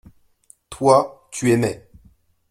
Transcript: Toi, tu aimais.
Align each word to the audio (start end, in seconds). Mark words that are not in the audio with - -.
Toi, 0.71 1.27
tu 1.31 1.51
aimais. 1.51 1.87